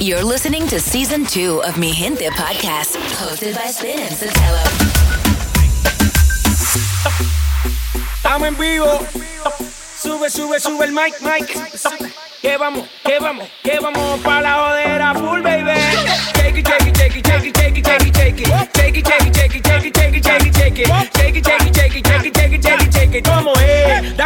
[0.00, 4.64] You're listening to season two of Mi Gente podcast, hosted by Spin and Sotelo.
[8.16, 8.98] Estamos en vivo.
[9.98, 11.46] Sube, sube, sube el mic, mic.
[12.40, 15.78] Que vamos, que vamos, que vamos para la jodera full, baby.
[16.32, 16.89] Take it, take it,
[23.22, 24.16] ¿Cómo es?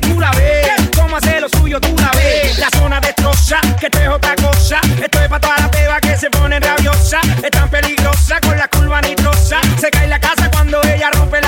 [0.00, 0.90] Tú la ves.
[0.94, 1.80] ¿Cómo lo suyo?
[1.80, 2.10] Tú la.
[2.58, 4.80] La zona destroza, que esto es cosa.
[5.02, 7.20] Esto es para toda la peba que se pone rabiosa.
[7.42, 9.60] Es tan peligrosa con la curva nitrosa.
[9.80, 11.47] Se cae la casa cuando ella rompe la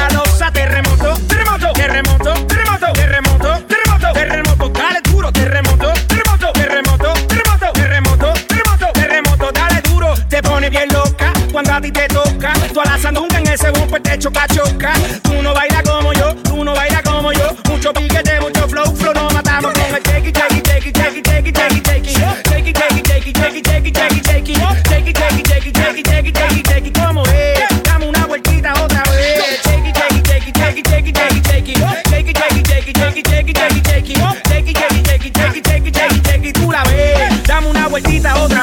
[11.65, 12.53] cuando te toca.
[12.73, 14.93] Tú a la sandunga en ese bumper te choca, choca.
[15.23, 17.49] Tú no bailas como yo, tú no bailas como yo.
[17.69, 20.95] Mucho piquete, mucho flow, flow, nos matamos con el take it, take it, take it,
[20.95, 22.15] take it, take it, take it, take it.
[22.45, 24.59] Take it, take it, take it, take it, take it, take it, take it.
[24.85, 26.99] Take it, take it, take it, take it, take it, take it, take it.
[26.99, 27.83] ¿Cómo es?
[27.85, 29.63] Dame una vueltita otra vez.
[29.63, 31.81] Take it, take it, take it, take it, take it, take it, take it.
[32.11, 32.35] Take it,
[35.65, 37.47] take it, take.
[37.47, 38.60] Dame una vueltita otra.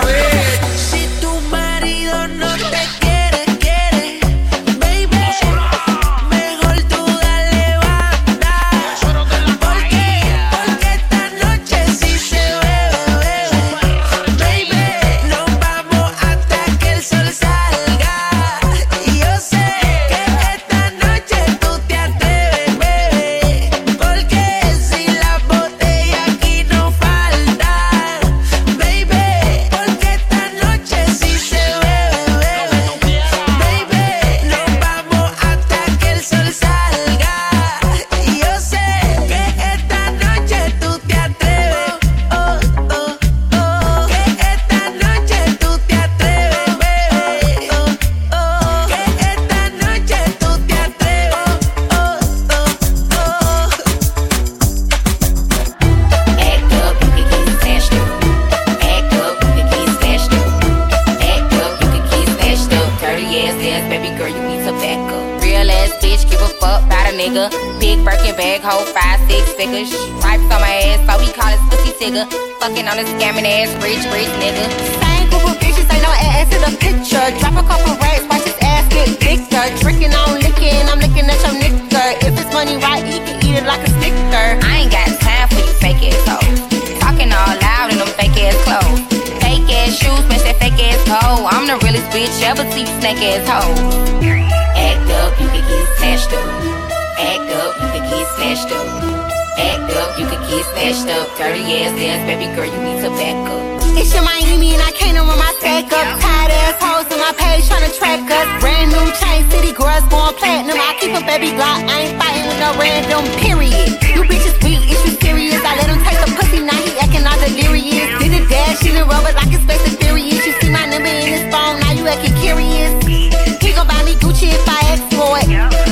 [100.17, 101.29] You can get smashed up.
[101.37, 103.61] Dirty ass ass, baby girl, you need to back up.
[103.97, 106.05] It's your Miami and I can't run my stack up.
[106.21, 108.47] Tired ass hoes on my page tryna track us.
[108.61, 110.77] Brand new chain city girls going platinum.
[110.77, 113.25] I keep a baby Glock, I ain't fighting with no random.
[113.41, 113.93] Period.
[114.13, 115.61] You bitches weak, is you serious?
[115.61, 118.09] I let him taste the pussy, now he acting all delirious.
[118.21, 120.41] Did a dash, she done rubber like it's Space and Furious.
[120.45, 122.93] You see my number in his phone, now you acting curious.
[123.05, 125.49] He gon' buy me Gucci if I ask for it.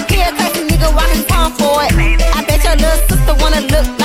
[0.10, 1.94] He a classy nigga walking tongue for it.
[2.34, 4.05] I bet your little sister wanna look like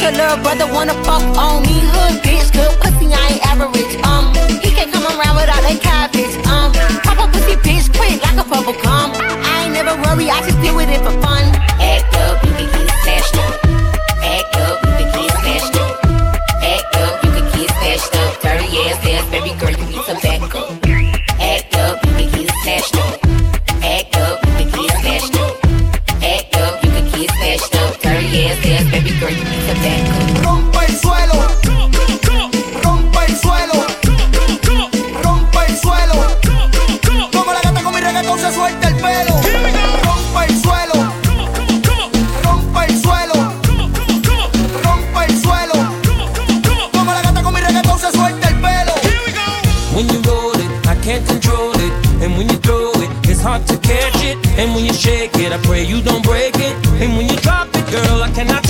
[0.00, 0.06] me.
[0.06, 1.80] I bet your little brother wanna fuck on me.
[1.80, 3.96] Hood bitch, good pussy, I ain't average.
[4.04, 6.34] Um, he can't come around without that cabbage.
[6.46, 6.72] Um,
[7.02, 9.12] pop a pussy bitch quick like a bubble gum.
[9.14, 11.44] I ain't never worry, I just deal with it for fun.
[11.80, 12.79] Act up, you can
[54.60, 56.76] And when you shake it, I pray you don't break it.
[57.00, 58.69] And when you drop it, girl, I cannot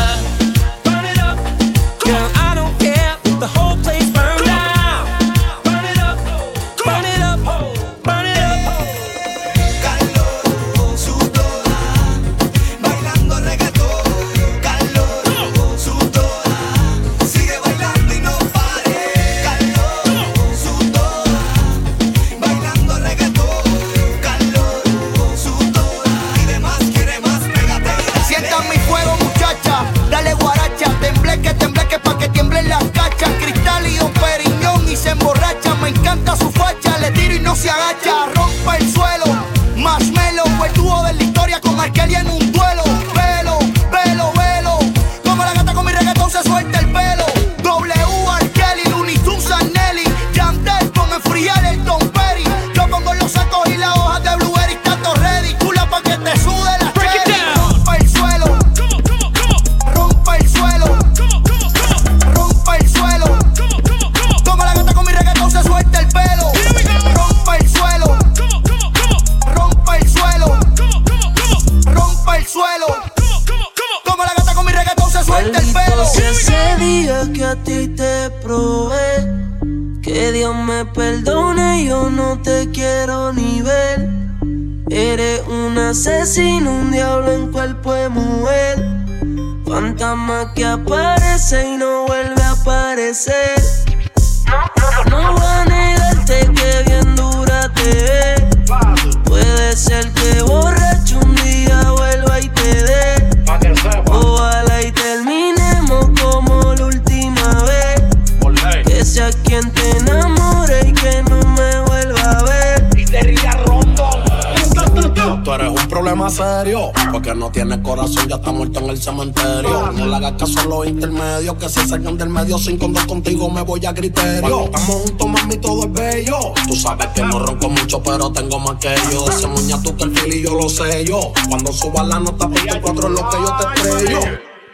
[117.11, 119.91] Porque no tienes corazón, ya está muerto en el cementerio.
[119.91, 123.49] No le hagas caso a los intermedios, que se sacan del medio sin condón contigo
[123.49, 124.41] me voy a criterio.
[124.41, 126.37] Cuando estamos juntos, mami, todo es bello.
[126.67, 129.25] Tú sabes que no ronco mucho, pero tengo más que yo.
[129.27, 131.33] Ese muña tú que el fili yo lo sé yo.
[131.49, 134.19] Cuando suba la nota por tu cuatro es lo que yo te estrello.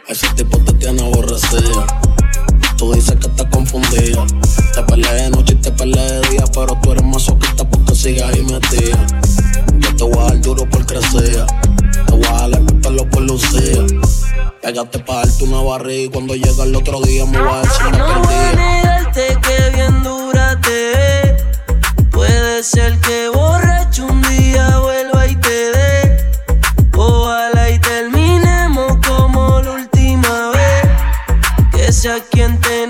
[0.06, 1.86] Ese tipo te tiene aborrecida.
[2.76, 4.24] Tú dices que estás confundida.
[4.74, 8.22] Te peleé de noche y te peleé de día, pero tú eres masoquista porque sigues
[8.22, 9.06] ahí metida.
[9.98, 11.44] Te voy a dar duro por crecer.
[12.06, 13.86] Te voy a dar el pelo por lucir.
[14.62, 17.84] Pégate pa' darte una barriga y cuando llega el otro día me voy a decir
[17.90, 18.56] me No voy a perdí.
[18.56, 21.36] negarte que bien dura te ve.
[22.10, 26.30] Puede ser que borracho un día vuelva y te dé.
[26.96, 30.88] Ojalá y terminemos como la última vez.
[31.72, 32.86] Que sea quien te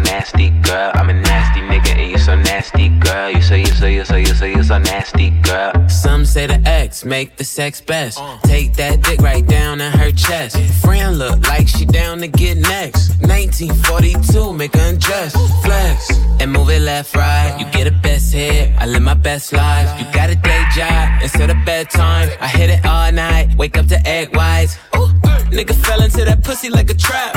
[0.00, 0.90] nasty, girl.
[0.94, 3.30] I'm a nasty nigga and you so nasty, girl.
[3.30, 5.72] You say you say you say you say you so nasty, girl.
[5.88, 8.18] Some say the X make the sex best.
[8.44, 10.56] Take that dick right down in her chest.
[10.82, 13.10] Friend look like she down to get next.
[13.20, 15.32] 1942, make her undress.
[15.62, 17.56] Flex and move it left, right.
[17.58, 18.72] You get a best hit.
[18.78, 19.88] I live my best life.
[20.00, 22.30] You got a day job instead of bedtime.
[22.40, 23.54] I hit it all night.
[23.56, 24.76] Wake up to egg whites.
[24.96, 25.08] Ooh,
[25.50, 27.34] nigga fell into that pussy like a trap.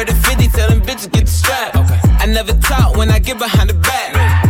[0.00, 1.76] Where the 50 tell them bitches get the strap.
[2.22, 4.49] I never talk when I get behind the back.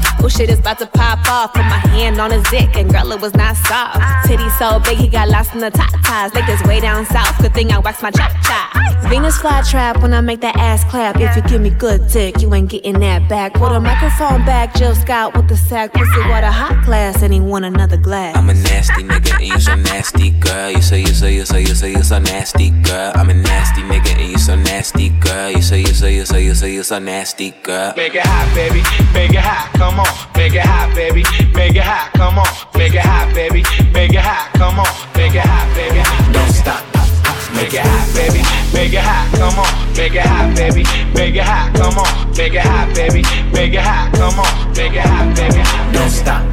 [0.23, 1.53] Oh shit is about to pop off.
[1.53, 4.27] Put my hand on his dick, and girl, it was not soft.
[4.27, 6.33] Titty so big, he got lost in the top ties.
[6.35, 7.37] Like this way down south.
[7.41, 8.71] Good thing I waxed my chop chop.
[9.09, 11.19] Venus fly trap when I make that ass clap.
[11.19, 13.53] If you give me good dick, you ain't getting that back.
[13.55, 15.93] Put a microphone back, Jill Scott with the sack.
[15.93, 18.37] Pussy water hot glass, and he want another glass.
[18.37, 20.69] I'm a nasty nigga and you so nasty, girl.
[20.69, 23.11] You say you say you say you say you so nasty, girl.
[23.15, 25.49] I'm a nasty nigga and you so nasty, girl.
[25.49, 27.93] You say you say you say you say you so nasty, girl.
[27.97, 28.81] Make it hot, baby.
[29.13, 29.73] Make it hot.
[29.73, 30.10] Come on.
[30.35, 31.23] Make it hot, baby.
[31.53, 32.11] Make it hot.
[32.13, 32.47] Come on.
[32.77, 33.63] Make it hot, baby.
[33.93, 34.51] Make it hot.
[34.53, 34.87] Come on.
[35.15, 36.01] Make it hot, baby.
[36.33, 37.00] Don't stop.
[37.61, 38.41] Make it hot, baby.
[38.73, 39.29] Make it hot.
[39.37, 39.93] Come on.
[39.95, 40.83] Make it hot, baby.
[41.13, 41.71] Make it hot.
[41.75, 42.31] Come on.
[42.35, 43.21] Make it hot, baby.
[43.53, 44.11] Make it hot.
[44.13, 44.73] Come on.
[44.73, 45.61] Make it hot, baby.
[45.93, 46.43] Don't stop.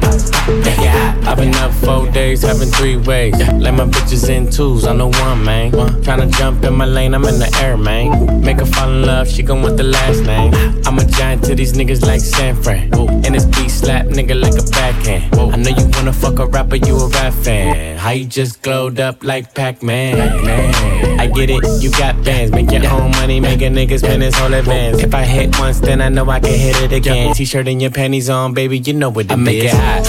[0.61, 1.17] Make it hot.
[1.25, 3.33] I've been up four days, having three ways.
[3.53, 5.71] Like my bitches in twos, on the one, man.
[5.71, 8.41] Tryna jump in my lane, I'm in the air, man.
[8.41, 10.53] Make her fall in love, she gon' want the last name.
[10.85, 12.93] I'm a giant to these niggas like San Fran.
[13.25, 15.35] And this beat slap nigga like a backhand.
[15.35, 17.97] I know you wanna fuck a rapper, you a rap fan.
[17.97, 20.17] How you just glowed up like Pac-Man.
[20.17, 20.98] Pac Man?
[21.19, 22.51] I get it, you got bands.
[22.51, 25.01] Make your own money, make a nigga spend his whole advance.
[25.03, 27.33] If I hit once, then I know I can hit it again.
[27.33, 30.05] T shirt and your panties on, baby, you know what it I make it hot.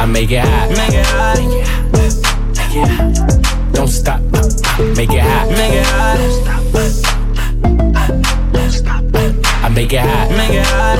[0.00, 0.70] I make it hot.
[0.70, 1.38] Make it hot.
[2.56, 3.74] Make it.
[3.74, 4.20] Don't stop.
[4.96, 5.48] Make it hot.
[5.50, 6.18] Make it hot.
[9.62, 10.30] I make it hot.
[10.30, 10.98] Make it hot.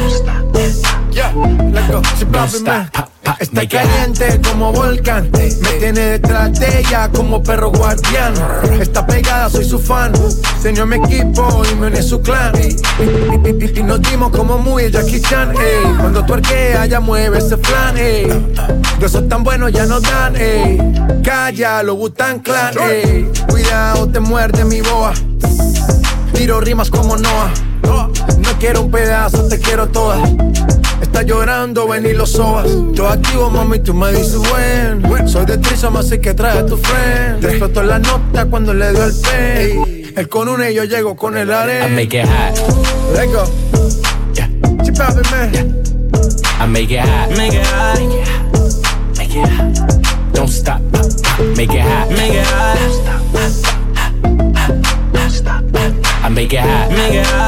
[1.13, 1.33] Yeah,
[1.73, 2.03] let's go.
[2.03, 2.95] Si Don't papi, stop.
[2.95, 3.10] man.
[3.41, 5.31] Está caliente como volcán.
[5.33, 8.35] Me tiene detrás de ella como perro guardián.
[8.79, 10.13] Está pegada, soy su fan.
[10.61, 12.53] Señor mi equipo y me une su clan.
[12.61, 15.53] Y, nos dimos como muy Jackie Chan.
[15.53, 15.97] ey.
[15.99, 17.97] Cuando tu arquea, ya mueve ese flan.
[17.97, 18.29] ey.
[19.01, 20.37] Besos tan buenos ya nos dan.
[20.37, 20.79] ey.
[21.25, 22.75] Calla, lo Butan Clan.
[22.79, 23.27] ey.
[23.49, 25.15] Cuidado, te muerde mi boa.
[26.35, 27.51] Tiro rimas como Noah.
[27.83, 30.19] No quiero un pedazo, te quiero toda.
[31.01, 32.67] Está llorando, ven y lo sobas.
[32.93, 35.29] Yo activo, mami, tú me dices buen.
[35.29, 37.45] Soy de Trisom, así que trae a tu friend.
[37.45, 40.13] Explotó la nota cuando le dio el pen.
[40.17, 41.89] Él con una y yo llego con el I arena.
[41.89, 42.55] make it hot.
[43.15, 43.45] Let's go.
[44.35, 44.49] Yeah.
[44.85, 45.83] Chip out, man.
[46.61, 47.31] I make it hot.
[47.37, 47.99] Make it hot.
[49.17, 50.35] Make it hot.
[50.35, 50.81] Don't stop.
[51.57, 52.11] Make it hot.
[52.11, 52.77] Make it hot.
[56.23, 56.91] I make it hot.
[56.91, 57.40] Make it hot.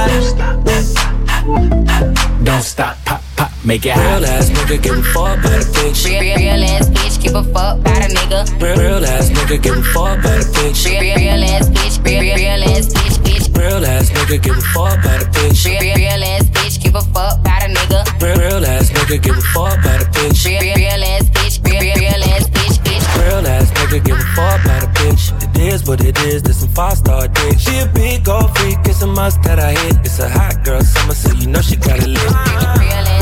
[3.64, 4.18] Make it hot.
[4.18, 6.02] Real ass nigga give a fuck about the bitch.
[6.02, 8.42] Real, real ass bitch, give a fuck about a nigga.
[8.58, 10.82] Real, real ass nigga give a fuck about the bitch.
[10.82, 13.46] Real, real ass bitch, real, real, real ass bitch, bitch.
[13.54, 15.62] Real ass nigga give a fuck about the bitch.
[15.62, 18.02] Real, real, real ass bitch, give a fuck about a nigga.
[18.18, 20.42] Real, real ass nigga give a fuck about the bitch.
[20.42, 23.04] Real, real, real ass bitch, real, real, real ass bitch, bitch.
[23.22, 25.30] Real ass nigga give a fuck about the bitch.
[25.54, 27.54] It is what it is, this some five star dick.
[27.62, 30.02] She a big old freak, it's a must that I hit.
[30.02, 32.18] It's a hot girl summer, so you know she got it lit.
[32.26, 33.21] Real ass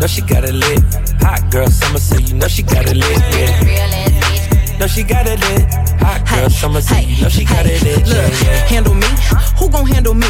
[0.00, 0.80] Know she got it lit.
[1.22, 3.18] Hot girl summer, so you know she got it lit.
[3.34, 4.17] Yeah.
[4.78, 4.86] Real ass bitch.
[4.86, 5.74] Know she got it lit.
[6.00, 8.06] Hot girl summer, you know she got it lit.
[8.06, 8.66] Look, yeah.
[8.66, 9.06] handle me?
[9.58, 10.28] Who gon' handle me?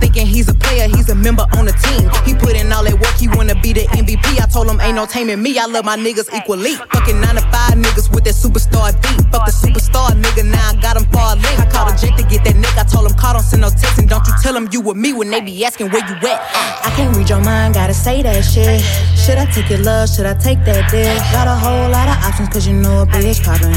[0.00, 2.08] Thinking he's a player, he's a member on the team.
[2.24, 4.40] He put in all that work, he wanna be the MVP.
[4.40, 5.58] I told him ain't no taming me.
[5.58, 6.74] I love my niggas equally.
[6.76, 9.20] Fucking nine to five niggas with that superstar beat.
[9.30, 11.58] Fuck the superstar nigga, now I got him far link.
[11.60, 13.70] I called a jet to get that nigga, I told him call, don't send no
[13.70, 16.16] text, and don't you tell him you with me when they be asking where you
[16.26, 16.40] at.
[16.84, 18.80] I can't read your mind, gotta say that shit.
[19.14, 20.08] Should I take your love?
[20.08, 21.20] Should I take that dick?
[21.32, 23.76] Got a whole lot of options, cause you know a bitch poppin'.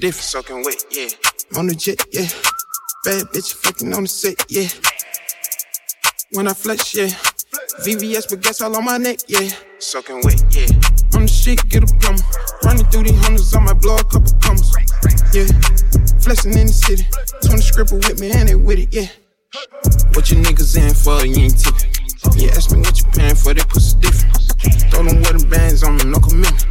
[0.00, 1.08] different, soaking wet, yeah.
[1.56, 2.26] On the jet, yeah.
[3.04, 4.68] Bad bitch fucking on the set, yeah.
[6.32, 7.08] When I flex, yeah.
[7.84, 9.50] VVS, but guess all on my neck, yeah.
[9.78, 10.66] Soaking wet, yeah.
[11.14, 12.22] On the shit, get a plumber.
[12.64, 14.74] Running through these hundreds, I might blow a couple commas.
[15.34, 15.46] Yeah.
[16.24, 17.04] Flexing in the city.
[17.44, 19.08] 20 scripper with me and they with it, yeah.
[20.14, 21.26] What you niggas in for?
[21.26, 21.92] You ain't tipping.
[22.40, 24.49] Yeah, ask me what you paying for, that pussy different.
[24.90, 26.66] Throw them wedding bands on them, no commitment.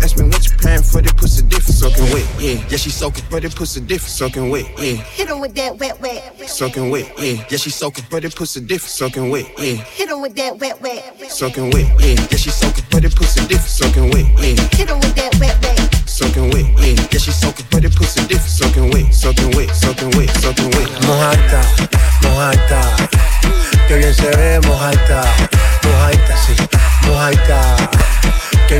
[0.00, 1.76] Ask me what you paying for, that pussy different.
[1.76, 2.54] Soaking wet, yeah.
[2.70, 4.10] Yeah, she soaking, but that pussy different.
[4.10, 4.94] Soaking wet, yeah.
[4.94, 6.48] Hit him with that wet, wet.
[6.48, 7.44] Soaking wet, yeah.
[7.50, 8.90] Yeah, she soaking, but that pussy different.
[8.90, 9.74] Soaking wet, yeah.
[9.74, 11.30] Hit him with that wet, wet.
[11.30, 12.14] Soaking wet, yeah.
[12.30, 13.68] Yeah, she soaking, but that pussy different.
[13.68, 14.62] Soaking wet, yeah.
[14.72, 16.08] Hit him with that wet, wet.
[16.08, 16.94] Soaking wet, yeah.
[17.12, 18.48] Yeah, she soaking, but that pussy different.
[18.48, 20.88] Soaking wet, soaking wet, soaking wet, soaking wet.
[21.04, 21.60] Mojadita,
[22.22, 23.08] mojadita,
[23.88, 25.57] que bien se ve, mojadita,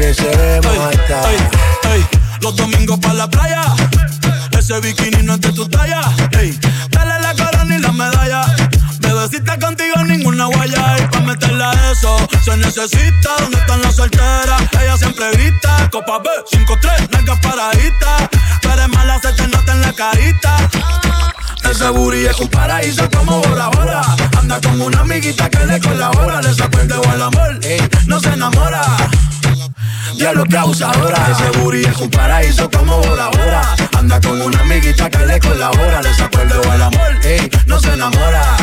[0.08, 1.32] mojadita.
[1.92, 2.06] Ey,
[2.40, 3.62] los domingos para la playa,
[4.58, 6.00] ese bikini no es de tu talla.
[6.32, 6.58] Ey,
[6.90, 8.46] dale la corona y la medalla.
[9.00, 13.30] Bebecita contigo ninguna guaya y pa' meterla a eso se necesita.
[13.38, 14.62] ¿Dónde están las solteras?
[14.80, 18.28] Ella siempre grita, copa B, 5-3, nalgas paraditas.
[18.62, 20.56] Tú eres mala, se te nota en la carita.
[21.70, 24.00] Ese booty es un paraíso como Bora Bora.
[24.38, 26.40] Anda con una amiguita que le colabora.
[26.40, 28.82] Le sacó el dedo al amor, ey, no se enamora.
[30.14, 31.16] Diablo que abusadora.
[31.30, 33.76] Ese booty es un paraíso como Bora Bora.
[33.96, 36.02] Anda con una amiguita que le colabora.
[36.02, 38.56] Le sacó el dedo al amor, ey, no se enamora.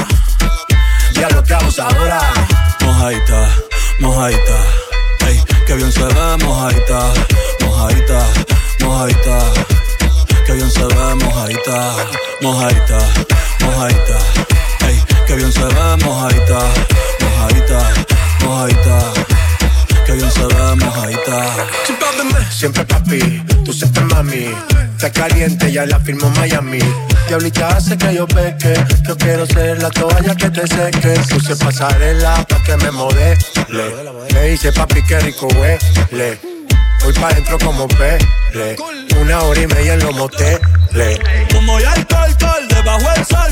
[1.14, 2.22] Diablo que abusadora.
[2.82, 3.50] Mojadita,
[4.00, 4.58] mojadita.
[5.28, 7.14] Ey, que bien se ve, mojadita,
[7.62, 8.28] mojadita,
[8.82, 9.40] mojadita.
[10.46, 11.96] Que bien se ve, mojadita,
[12.42, 13.00] mojadita,
[13.62, 14.18] mojadita.
[14.88, 16.60] Ey, que bien se ve, mojadita,
[17.22, 17.80] mojadita,
[18.42, 19.25] mojadita.
[20.16, 21.68] Bien se ve, mojadita.
[22.50, 24.48] Siempre papi, tú siempre mami.
[24.96, 26.80] Está caliente, ya la firmo Miami.
[27.28, 28.74] Diablita hace que yo peque.
[29.06, 31.20] Yo quiero ser la toalla que te seque.
[31.30, 33.38] Puse pasarela pa' que me modele.
[34.34, 36.40] Me dice papi que rico huele.
[37.04, 38.78] Voy pa' dentro como pele.
[39.20, 41.20] Una hora y media en los moteles.
[41.54, 43.45] Humo y alcohol, alcohol, debajo el sol,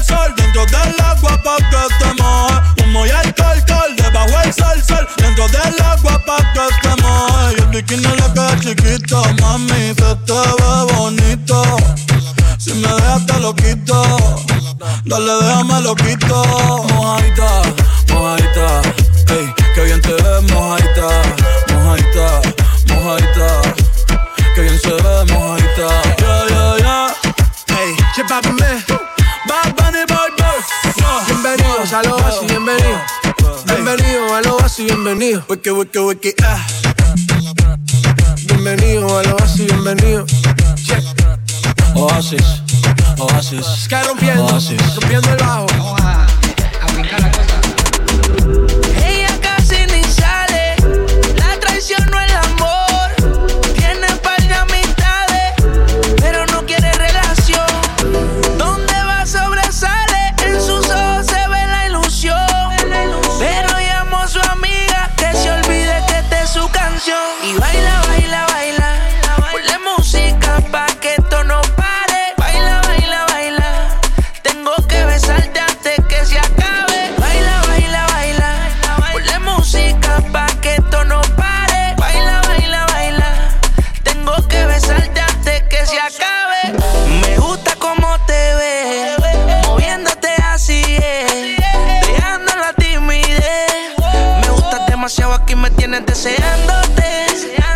[95.33, 97.03] aquí me tienes deseándote.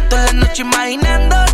[0.09, 1.46] Toda la noche imaginándote.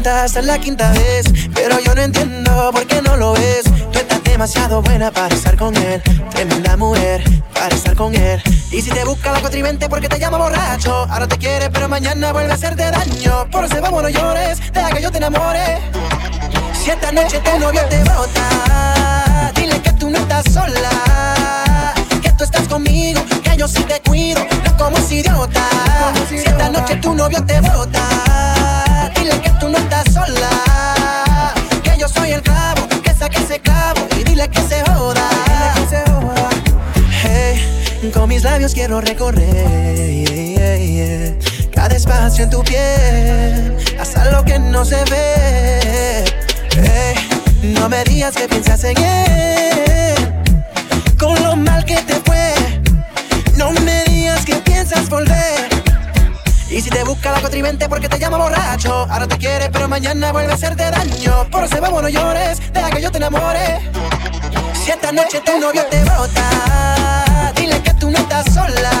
[0.00, 3.64] Cuenta hasta la quinta vez, pero yo no entiendo por qué no lo ves.
[3.92, 8.42] Tú estás demasiado buena para estar con él, tremenda mujer para estar con él.
[8.70, 12.32] Y si te busca la contrivente porque te llama borracho, ahora te quiere pero mañana
[12.32, 13.50] vuelve a hacerte daño.
[13.50, 15.78] Por eso vamos no llores, deja que yo te enamore.
[16.82, 22.44] Si esta noche tu novio te bota, dile que tú no estás sola, que tú
[22.44, 25.68] estás conmigo, que yo sí te cuido, no como ese idiota.
[26.26, 28.49] Si esta noche tu novio te bota,
[29.20, 31.52] dile que tú no estás sola,
[31.82, 35.28] que yo soy el clavo, que saque ese clavo y dile que se joda.
[38.14, 39.38] Con mis labios quiero recorrer
[41.72, 46.24] cada espacio en tu piel, hasta lo que no se ve.
[47.62, 50.16] No me digas que piensas en él,
[51.18, 52.14] con lo mal que te
[57.10, 60.88] busca la contrivente porque te llama borracho, ahora te quiere pero mañana vuelve a hacerte
[60.88, 61.44] daño.
[61.50, 63.80] Por eso vamos no llores, deja que yo te enamore.
[64.74, 68.92] Si esta noche tu novio te bota, dile que tú no estás sola,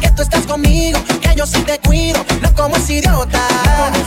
[0.00, 3.42] que tú estás conmigo, que yo sí te cuido, no como ese idiota.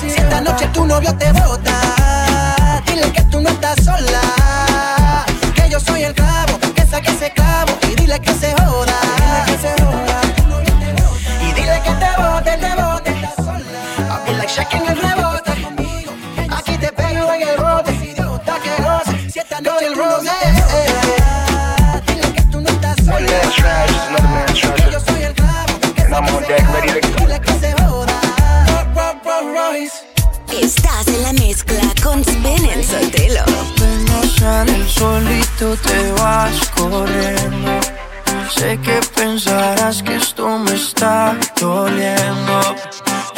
[0.02, 5.80] Si esta noche tu novio te bota, dile que tú no estás sola, que yo
[5.80, 9.21] soy el clavo, que saque ese clavo y dile que se joda.
[26.52, 27.16] Deck ready to go.
[27.26, 28.18] Dile que se joda.
[28.96, 29.98] Ro- Ro- Royce.
[30.62, 33.42] Estás en la mezcla con Spin en Sotelo.
[33.42, 37.72] Apenas sale el solito te vas corriendo.
[38.54, 42.76] Sé que pensarás que esto me está doliendo.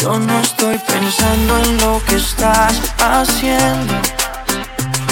[0.01, 3.93] Yo no estoy pensando en lo que estás haciendo.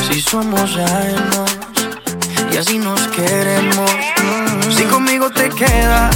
[0.08, 1.52] Si somos ajenos
[2.52, 3.92] y así nos queremos.
[4.76, 6.16] Si conmigo te quedas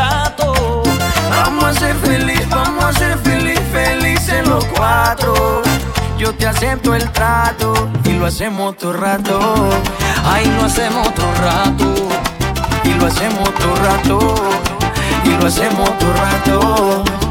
[1.71, 5.61] a ser feliz, vamos a ser feliz, felices los cuatro.
[6.17, 9.39] Yo te acepto el trato y lo hacemos todo rato.
[10.25, 11.93] Ay, lo hacemos todo rato.
[12.83, 14.35] Y lo hacemos todo rato.
[15.23, 17.30] Y lo hacemos todo rato.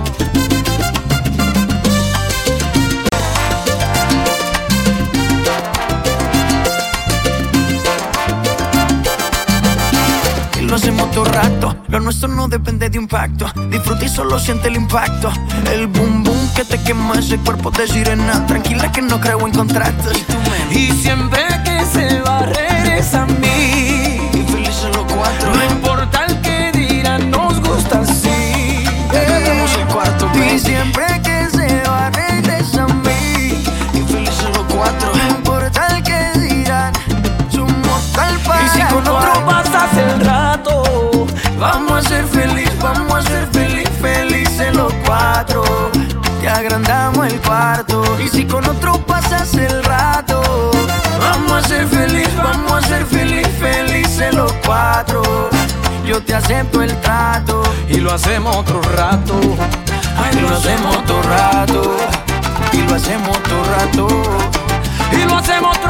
[10.71, 11.77] Lo hacemos todo rato.
[11.89, 13.47] Lo nuestro no depende de un pacto.
[13.71, 15.33] Disfruta y solo siente el impacto.
[15.73, 18.47] El boom boom que te quema ese cuerpo de sirena.
[18.47, 20.17] Tranquila que no creo en contratos.
[20.71, 24.00] Y siempre que se va, regresa a mí.
[45.41, 45.91] Cuatro.
[46.43, 48.03] Y agrandamos el cuarto.
[48.21, 50.71] Y si con otro pasas el rato,
[51.19, 55.23] vamos a ser feliz, vamos a ser feliz, felices los cuatro.
[56.05, 59.41] Yo te acepto el trato y lo hacemos otro rato.
[60.17, 61.97] Ay, lo hacemos otro rato.
[62.73, 64.09] Y lo hacemos otro rato.
[65.13, 65.90] y lo hacemos otro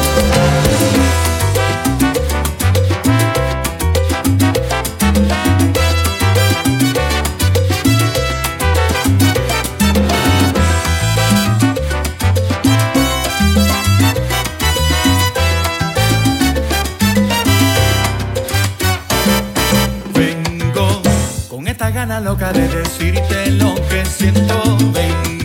[21.91, 25.40] gana loca de decirte lo que siento.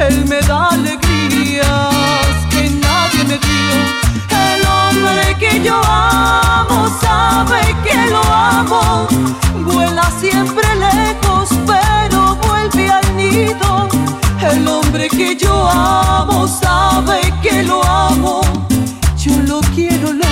[0.00, 1.66] Él me da alegrías
[2.50, 3.78] que nadie me dio.
[4.30, 9.08] El hombre que yo amo sabe que lo amo.
[9.66, 13.88] Vuela siempre lejos, pero vuelve al nido.
[14.40, 18.42] El hombre que yo amo sabe que lo amo.
[19.16, 20.27] Yo lo quiero lejos.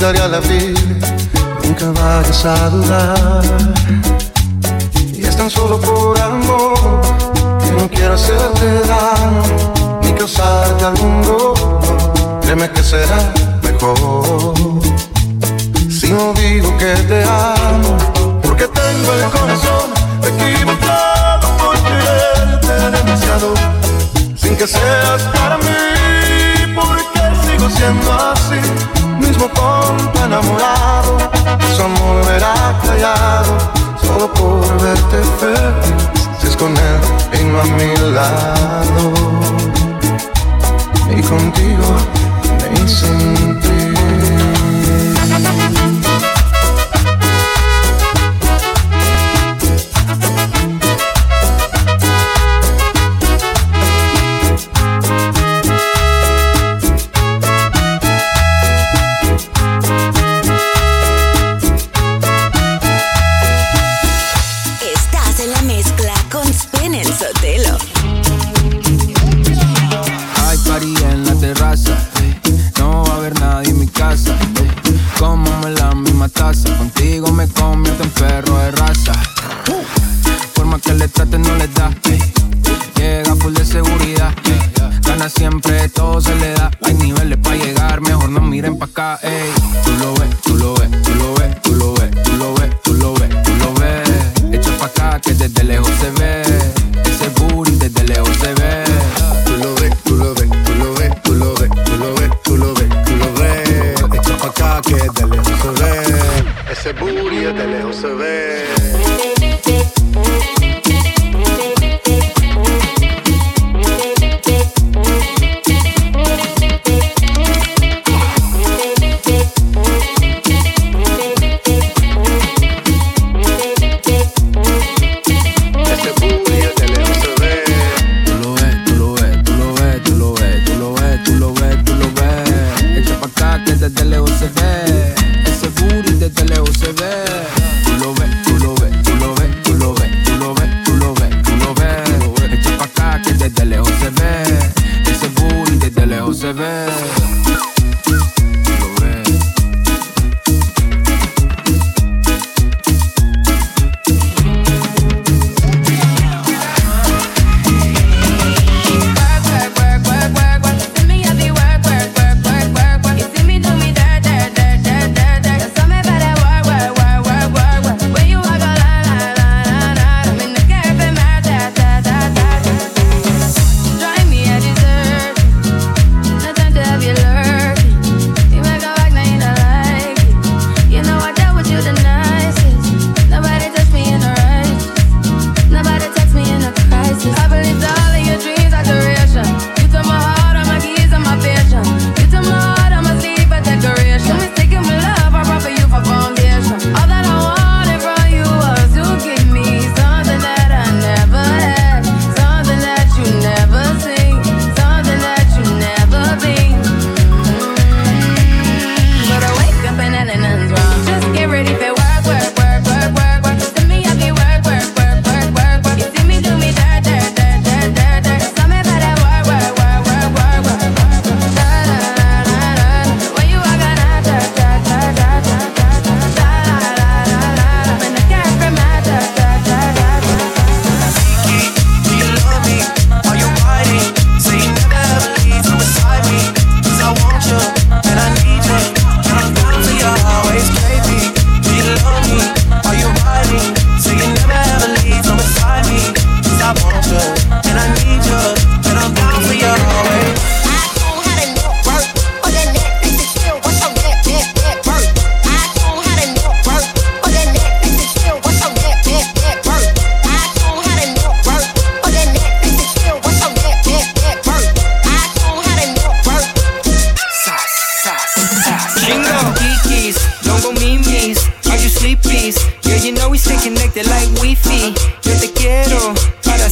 [0.00, 0.74] daré al abrir,
[1.62, 3.42] nunca vayas a dudar.
[5.14, 7.02] Y es tan solo por amor
[7.60, 9.42] que no quiero hacerte daño
[10.02, 11.54] ni causarte al mundo.
[12.40, 13.32] Créeme que será
[13.62, 14.54] mejor.
[15.90, 17.96] Si no digo que te amo,
[18.42, 19.90] porque tengo el corazón
[20.22, 23.54] equivocado por quererte demasiado,
[24.34, 28.99] sin que seas para mí, porque sigo siendo así
[29.30, 31.18] mismo con tu enamorado.
[31.74, 33.56] Su amor verá callado,
[34.02, 36.10] solo por verte feliz.
[36.40, 37.00] Si es con él
[37.32, 39.12] y a mi lado.
[41.16, 41.88] Y contigo
[42.60, 43.08] me hice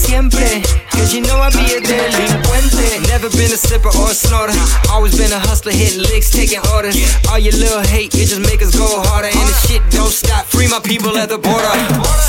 [0.08, 0.62] siempre.
[0.90, 3.06] Cause you know I be a delinquente.
[3.08, 4.56] Never been a slipper or a snorter.
[4.90, 6.96] Always been a hustler, hitting licks, taking orders.
[7.30, 9.28] All your little hate, it just make us go harder.
[9.28, 10.46] And the shit don't stop.
[10.46, 11.72] Free my people at the border.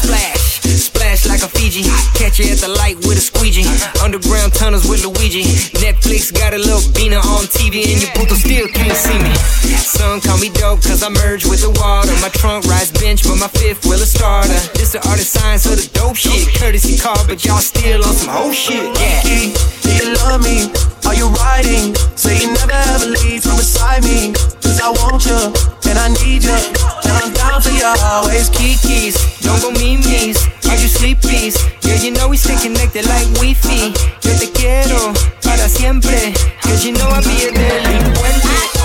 [0.04, 0.49] Splash
[1.28, 1.84] like a Fiji.
[2.16, 3.68] Catch you at the light with a squeegee.
[4.04, 5.44] Underground tunnels with Luigi.
[5.82, 9.34] Netflix got a little Bina on TV, and your puto still can't see me.
[9.80, 12.14] Some call me dope, cause I merge with the water.
[12.24, 14.60] My trunk rides bench, but my fifth wheel a starter.
[14.78, 16.48] This the art signs science of the dope shit.
[16.56, 18.86] Courtesy car, but y'all still on some whole shit.
[19.00, 19.22] Yeah.
[19.82, 20.70] Do you love me?
[21.08, 21.96] Are you riding?
[22.16, 24.34] Say you never ever leave from beside me.
[24.62, 25.42] Cause I want you,
[25.90, 26.60] and I need you.
[27.08, 28.50] And I'm down for you always.
[28.50, 30.59] Kikis, don't go memes.
[30.70, 31.58] Are you sleepies?
[31.84, 33.92] Yeah, you know we stay connected like wifi.
[34.24, 35.14] Yo te quiero
[35.44, 36.34] para siempre.
[36.66, 38.79] Yeah, you know I'll be a delincuente.